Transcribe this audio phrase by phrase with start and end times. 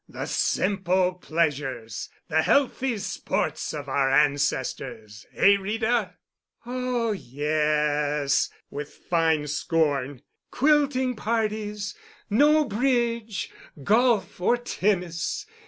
[0.09, 5.27] "The simple pleasures—the healthy sports of our ancestors!
[5.35, 6.15] Eh, Rita?"
[6.65, 11.95] "Oh, yes," with fine scorn, "quilting parties!
[12.31, 13.51] No bridge,
[13.83, 15.45] golf or tennis.